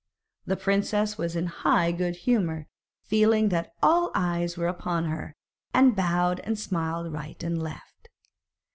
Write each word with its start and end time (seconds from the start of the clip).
The 0.47 0.55
princess 0.57 1.19
was 1.19 1.35
in 1.35 1.45
high 1.45 1.91
good 1.91 2.15
humour, 2.25 2.65
feeling 3.03 3.49
that 3.49 3.75
all 3.83 4.09
eyes 4.15 4.57
were 4.57 4.65
upon 4.65 5.05
her, 5.05 5.35
and 5.75 5.95
bowed 5.95 6.39
and 6.39 6.57
smiled 6.57 7.13
right 7.13 7.37
and 7.43 7.61
left. 7.61 8.09